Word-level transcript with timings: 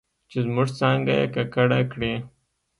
چې 0.29 0.37
زموږ 0.45 0.67
څانګه 0.79 1.13
یې 1.19 1.25
ککړه 1.33 1.79
کړې 1.91 2.13